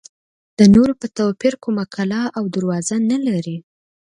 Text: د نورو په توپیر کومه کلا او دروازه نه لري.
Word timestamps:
د 0.59 0.59
نورو 0.73 0.93
په 1.01 1.07
توپیر 1.17 1.53
کومه 1.63 1.83
کلا 1.95 2.21
او 2.37 2.43
دروازه 2.55 2.95
نه 3.11 3.17
لري. 3.27 3.57